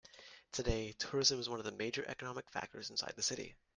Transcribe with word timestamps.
Today, 0.51 0.93
tourism 0.93 1.39
is 1.39 1.47
one 1.47 1.59
of 1.59 1.65
the 1.65 1.71
major 1.71 2.03
economic 2.07 2.49
factors 2.49 2.89
inside 2.89 3.13
the 3.15 3.21
city. 3.21 3.55